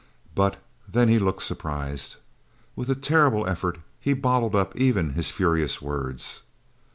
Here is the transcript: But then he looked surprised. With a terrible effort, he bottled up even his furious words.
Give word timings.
But 0.33 0.57
then 0.91 1.09
he 1.09 1.19
looked 1.19 1.43
surprised. 1.43 2.15
With 2.75 2.89
a 2.89 2.95
terrible 2.95 3.45
effort, 3.45 3.77
he 3.99 4.13
bottled 4.15 4.55
up 4.55 4.75
even 4.75 5.11
his 5.11 5.29
furious 5.29 5.79
words. 5.79 6.41